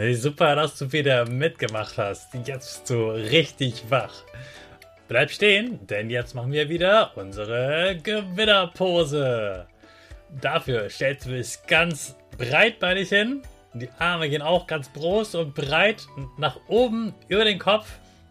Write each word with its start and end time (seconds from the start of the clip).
Hey, 0.00 0.14
super, 0.14 0.56
dass 0.56 0.78
du 0.78 0.90
wieder 0.92 1.28
mitgemacht 1.28 1.98
hast. 1.98 2.32
Jetzt 2.46 2.86
bist 2.86 2.88
du 2.88 3.10
richtig 3.10 3.84
wach. 3.90 4.14
Bleib 5.08 5.30
stehen, 5.30 5.86
denn 5.88 6.08
jetzt 6.08 6.34
machen 6.34 6.52
wir 6.52 6.70
wieder 6.70 7.14
unsere 7.16 7.98
Gewinnerpose. 8.02 9.66
Dafür 10.40 10.88
stellst 10.88 11.26
du 11.26 11.32
dich 11.32 11.58
ganz 11.66 12.16
breitbeinig 12.38 13.10
hin. 13.10 13.42
Die 13.74 13.90
Arme 13.98 14.30
gehen 14.30 14.40
auch 14.40 14.66
ganz 14.66 14.90
groß 14.94 15.34
und 15.34 15.54
breit 15.54 16.06
nach 16.38 16.58
oben 16.66 17.12
über 17.28 17.44
den 17.44 17.58
Kopf. 17.58 17.86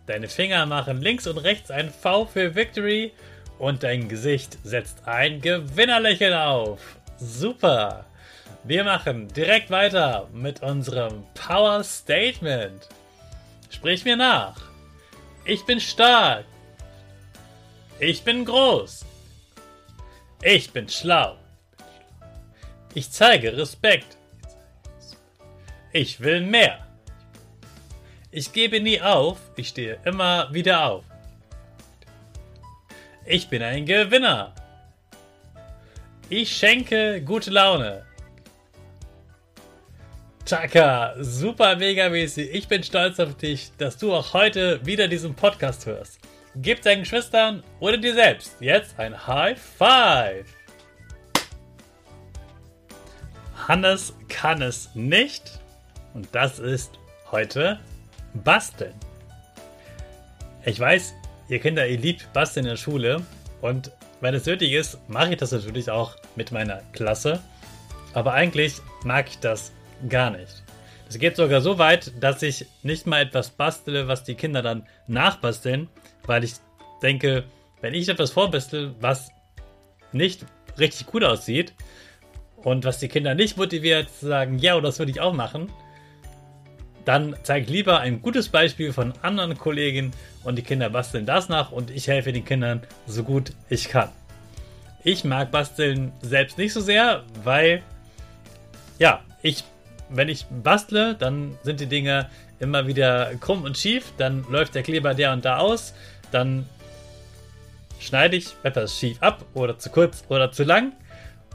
Deine 0.07 0.27
Finger 0.27 0.65
machen 0.65 1.03
links 1.03 1.27
und 1.27 1.37
rechts 1.37 1.69
ein 1.69 1.91
V 1.91 2.25
für 2.25 2.55
Victory 2.55 3.11
und 3.59 3.83
dein 3.83 4.09
Gesicht 4.09 4.57
setzt 4.63 5.07
ein 5.07 5.39
Gewinnerlächeln 5.39 6.33
auf. 6.33 6.97
Super! 7.19 8.05
Wir 8.63 8.83
machen 8.83 9.27
direkt 9.29 9.71
weiter 9.71 10.27
mit 10.33 10.61
unserem 10.61 11.23
Power 11.33 11.83
Statement. 11.83 12.89
Sprich 13.69 14.03
mir 14.03 14.17
nach. 14.17 14.57
Ich 15.45 15.65
bin 15.65 15.79
stark. 15.79 16.45
Ich 17.99 18.23
bin 18.23 18.45
groß. 18.45 19.05
Ich 20.43 20.71
bin 20.71 20.89
schlau. 20.89 21.37
Ich 22.93 23.09
zeige 23.11 23.55
Respekt. 23.55 24.17
Ich 25.91 26.19
will 26.19 26.41
mehr. 26.41 26.85
Ich 28.31 28.53
gebe 28.53 28.79
nie 28.79 29.01
auf, 29.01 29.39
ich 29.55 29.69
stehe 29.69 29.99
immer 30.05 30.53
wieder 30.53 30.85
auf. 30.85 31.03
Ich 33.25 33.47
bin 33.47 33.63
ein 33.63 33.85
Gewinner. 33.85 34.53
Ich 36.29 36.55
schenke 36.55 37.21
gute 37.21 37.49
Laune. 37.49 38.08
Chaka, 40.49 41.13
super 41.19 41.75
mega 41.75 42.09
mäßig. 42.09 42.49
Ich 42.51 42.67
bin 42.67 42.81
stolz 42.81 43.19
auf 43.19 43.37
dich, 43.37 43.71
dass 43.77 43.99
du 43.99 44.15
auch 44.15 44.33
heute 44.33 44.83
wieder 44.83 45.07
diesen 45.07 45.35
Podcast 45.35 45.85
hörst. 45.85 46.17
Gib 46.55 46.81
deinen 46.81 47.01
Geschwistern 47.01 47.61
oder 47.79 47.99
dir 47.99 48.15
selbst 48.15 48.55
jetzt 48.59 48.97
ein 48.97 49.27
High 49.27 49.61
Five. 49.61 50.47
Hannes 53.67 54.15
kann 54.27 54.63
es 54.63 54.89
nicht 54.95 55.59
und 56.15 56.27
das 56.31 56.57
ist 56.57 56.97
heute 57.29 57.79
Basteln. 58.33 58.95
Ich 60.65 60.79
weiß, 60.79 61.13
ihr 61.49 61.59
Kinder, 61.59 61.85
ihr 61.85 61.99
liebt 61.99 62.33
Basteln 62.33 62.65
in 62.65 62.71
der 62.71 62.77
Schule 62.77 63.21
und 63.61 63.91
wenn 64.19 64.33
es 64.33 64.47
nötig 64.47 64.71
ist, 64.71 64.97
mache 65.07 65.33
ich 65.33 65.37
das 65.37 65.51
natürlich 65.51 65.91
auch 65.91 66.15
mit 66.35 66.51
meiner 66.51 66.81
Klasse. 66.93 67.39
Aber 68.15 68.33
eigentlich 68.33 68.81
mag 69.03 69.29
ich 69.29 69.37
das 69.37 69.71
gar 70.07 70.31
nicht. 70.31 70.63
Es 71.09 71.17
geht 71.17 71.35
sogar 71.35 71.61
so 71.61 71.79
weit, 71.79 72.11
dass 72.21 72.43
ich 72.43 72.67
nicht 72.83 73.07
mal 73.07 73.21
etwas 73.21 73.49
bastele, 73.49 74.07
was 74.07 74.23
die 74.23 74.35
Kinder 74.35 74.61
dann 74.61 74.85
nachbasteln, 75.07 75.89
weil 76.27 76.43
ich 76.43 76.53
denke, 77.01 77.45
wenn 77.81 77.95
ich 77.95 78.09
etwas 78.09 78.31
vorbastel, 78.31 78.93
was 78.99 79.31
nicht 80.11 80.45
richtig 80.77 81.07
gut 81.07 81.23
aussieht 81.23 81.73
und 82.57 82.85
was 82.85 82.99
die 82.99 83.07
Kinder 83.07 83.33
nicht 83.35 83.57
motiviert 83.57 84.07
zu 84.19 84.27
sagen, 84.27 84.59
ja, 84.59 84.79
das 84.79 84.99
würde 84.99 85.11
ich 85.11 85.19
auch 85.19 85.33
machen, 85.33 85.71
dann 87.05 87.35
zeige 87.41 87.65
ich 87.65 87.71
lieber 87.71 87.99
ein 88.01 88.21
gutes 88.21 88.49
Beispiel 88.49 88.93
von 88.93 89.13
anderen 89.23 89.57
Kollegen 89.57 90.11
und 90.43 90.57
die 90.57 90.61
Kinder 90.61 90.91
basteln 90.91 91.25
das 91.25 91.49
nach 91.49 91.71
und 91.71 91.89
ich 91.89 92.07
helfe 92.07 92.31
den 92.31 92.45
Kindern 92.45 92.81
so 93.07 93.23
gut 93.23 93.53
ich 93.69 93.89
kann. 93.89 94.09
Ich 95.03 95.23
mag 95.23 95.49
basteln 95.49 96.11
selbst 96.21 96.57
nicht 96.57 96.73
so 96.73 96.81
sehr, 96.81 97.23
weil 97.43 97.81
ja, 98.99 99.21
ich 99.41 99.63
wenn 100.09 100.29
ich 100.29 100.45
bastle, 100.63 101.15
dann 101.15 101.57
sind 101.63 101.79
die 101.79 101.85
Dinge 101.85 102.29
immer 102.59 102.87
wieder 102.87 103.31
krumm 103.39 103.63
und 103.63 103.77
schief, 103.77 104.11
dann 104.17 104.45
läuft 104.49 104.75
der 104.75 104.83
Kleber 104.83 105.13
der 105.13 105.33
und 105.33 105.45
da 105.45 105.57
aus, 105.57 105.93
dann 106.31 106.67
schneide 107.99 108.37
ich 108.37 108.55
etwas 108.63 108.97
schief 108.97 109.17
ab 109.21 109.45
oder 109.53 109.77
zu 109.77 109.89
kurz 109.89 110.23
oder 110.29 110.51
zu 110.51 110.63
lang 110.63 110.93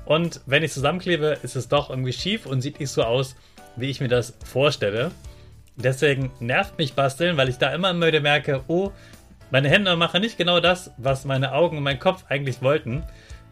und 0.04 0.40
wenn 0.46 0.62
ich 0.62 0.72
zusammenklebe, 0.72 1.38
ist 1.42 1.56
es 1.56 1.68
doch 1.68 1.90
irgendwie 1.90 2.12
schief 2.12 2.46
und 2.46 2.60
sieht 2.60 2.80
nicht 2.80 2.90
so 2.90 3.02
aus, 3.02 3.36
wie 3.76 3.90
ich 3.90 4.00
mir 4.00 4.08
das 4.08 4.34
vorstelle. 4.44 5.10
Deswegen 5.76 6.30
nervt 6.40 6.78
mich 6.78 6.94
basteln, 6.94 7.36
weil 7.36 7.48
ich 7.48 7.58
da 7.58 7.74
immer 7.74 7.94
wieder 8.06 8.20
merke, 8.20 8.62
oh, 8.68 8.92
meine 9.50 9.68
Hände 9.68 9.96
machen 9.96 10.20
nicht 10.20 10.38
genau 10.38 10.60
das, 10.60 10.92
was 10.98 11.24
meine 11.24 11.52
Augen 11.52 11.78
und 11.78 11.82
mein 11.82 11.98
Kopf 11.98 12.24
eigentlich 12.28 12.62
wollten. 12.62 13.02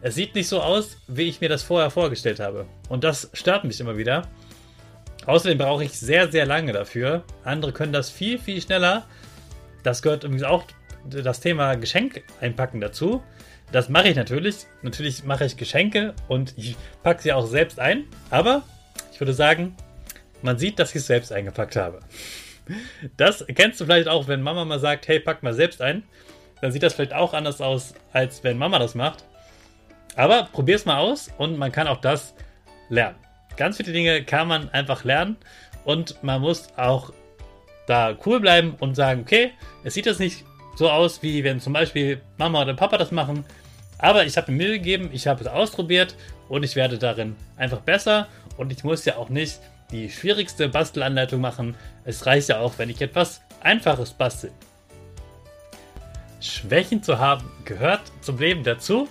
Es 0.01 0.15
sieht 0.15 0.35
nicht 0.35 0.47
so 0.47 0.61
aus, 0.61 0.97
wie 1.07 1.23
ich 1.23 1.41
mir 1.41 1.49
das 1.49 1.63
vorher 1.63 1.89
vorgestellt 1.89 2.39
habe. 2.39 2.65
Und 2.89 3.03
das 3.03 3.29
stört 3.33 3.63
mich 3.63 3.79
immer 3.79 3.97
wieder. 3.97 4.27
Außerdem 5.25 5.57
brauche 5.57 5.83
ich 5.83 5.99
sehr, 5.99 6.31
sehr 6.31 6.45
lange 6.45 6.73
dafür. 6.73 7.23
Andere 7.43 7.71
können 7.71 7.93
das 7.93 8.09
viel, 8.09 8.37
viel 8.39 8.61
schneller. 8.61 9.05
Das 9.83 10.01
gehört 10.01 10.23
übrigens 10.23 10.43
auch 10.43 10.65
das 11.05 11.39
Thema 11.39 11.75
Geschenk 11.75 12.23
einpacken 12.41 12.81
dazu. 12.81 13.21
Das 13.71 13.89
mache 13.89 14.09
ich 14.09 14.15
natürlich. 14.15 14.67
Natürlich 14.81 15.23
mache 15.23 15.45
ich 15.45 15.57
Geschenke 15.57 16.13
und 16.27 16.53
ich 16.57 16.75
packe 17.01 17.21
sie 17.21 17.33
auch 17.33 17.47
selbst 17.47 17.79
ein. 17.79 18.05
Aber 18.29 18.63
ich 19.11 19.19
würde 19.19 19.33
sagen, 19.33 19.75
man 20.41 20.57
sieht, 20.57 20.79
dass 20.79 20.89
ich 20.89 20.97
es 20.97 21.07
selbst 21.07 21.31
eingepackt 21.31 21.75
habe. 21.75 21.99
Das 23.17 23.45
kennst 23.55 23.81
du 23.81 23.85
vielleicht 23.85 24.07
auch, 24.07 24.27
wenn 24.27 24.41
Mama 24.41 24.63
mal 24.65 24.79
sagt, 24.79 25.07
hey, 25.07 25.19
pack 25.19 25.43
mal 25.43 25.53
selbst 25.53 25.81
ein. 25.81 26.03
Dann 26.61 26.71
sieht 26.71 26.83
das 26.83 26.93
vielleicht 26.93 27.13
auch 27.13 27.33
anders 27.33 27.59
aus, 27.59 27.93
als 28.13 28.43
wenn 28.43 28.57
Mama 28.57 28.79
das 28.79 28.95
macht. 28.95 29.25
Aber 30.15 30.47
probier 30.51 30.75
es 30.75 30.85
mal 30.85 30.99
aus 30.99 31.29
und 31.37 31.57
man 31.57 31.71
kann 31.71 31.87
auch 31.87 31.99
das 31.99 32.33
lernen. 32.89 33.17
Ganz 33.57 33.77
viele 33.77 33.91
Dinge 33.91 34.23
kann 34.23 34.47
man 34.47 34.69
einfach 34.69 35.03
lernen 35.03 35.37
und 35.85 36.23
man 36.23 36.41
muss 36.41 36.69
auch 36.77 37.13
da 37.87 38.15
cool 38.25 38.39
bleiben 38.39 38.75
und 38.79 38.95
sagen, 38.95 39.21
okay, 39.21 39.51
es 39.83 39.93
sieht 39.93 40.05
jetzt 40.05 40.19
nicht 40.19 40.45
so 40.75 40.89
aus, 40.89 41.21
wie 41.21 41.43
wenn 41.43 41.59
zum 41.59 41.73
Beispiel 41.73 42.21
Mama 42.37 42.61
oder 42.61 42.73
Papa 42.73 42.97
das 42.97 43.11
machen, 43.11 43.45
aber 43.97 44.25
ich 44.25 44.37
habe 44.37 44.51
mir 44.51 44.65
Mühe 44.65 44.79
gegeben, 44.79 45.09
ich 45.13 45.27
habe 45.27 45.41
es 45.41 45.47
ausprobiert 45.47 46.15
und 46.49 46.63
ich 46.63 46.75
werde 46.75 46.97
darin 46.97 47.35
einfach 47.57 47.81
besser 47.81 48.27
und 48.57 48.71
ich 48.71 48.83
muss 48.83 49.05
ja 49.05 49.17
auch 49.17 49.29
nicht 49.29 49.59
die 49.91 50.09
schwierigste 50.09 50.67
Bastelanleitung 50.67 51.39
machen. 51.39 51.75
Es 52.03 52.25
reicht 52.25 52.49
ja 52.49 52.59
auch, 52.59 52.77
wenn 52.77 52.89
ich 52.89 53.01
etwas 53.01 53.41
Einfaches 53.61 54.11
bastel. 54.11 54.51
Schwächen 56.41 57.01
zu 57.03 57.19
haben 57.19 57.49
gehört 57.63 58.01
zum 58.21 58.37
Leben 58.37 58.63
dazu. 58.63 59.07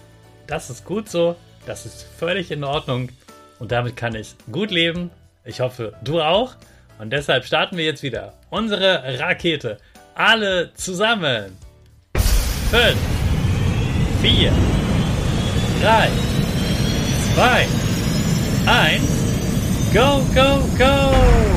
Das 0.46 0.68
ist 0.68 0.84
gut 0.84 1.08
so. 1.08 1.36
Das 1.64 1.86
ist 1.86 2.02
völlig 2.02 2.50
in 2.50 2.64
Ordnung. 2.64 3.08
Und 3.62 3.70
damit 3.70 3.96
kann 3.96 4.16
ich 4.16 4.34
gut 4.50 4.72
leben. 4.72 5.12
Ich 5.44 5.60
hoffe, 5.60 5.92
du 6.02 6.20
auch. 6.20 6.56
Und 6.98 7.12
deshalb 7.12 7.44
starten 7.44 7.76
wir 7.76 7.84
jetzt 7.84 8.02
wieder 8.02 8.32
unsere 8.50 9.20
Rakete. 9.20 9.78
Alle 10.16 10.74
zusammen. 10.74 11.56
5, 12.72 12.96
4, 14.20 14.52
3, 15.80 16.08
2, 17.36 17.66
1. 18.66 19.02
Go, 19.94 20.24
go, 20.34 20.68
go! 20.76 21.51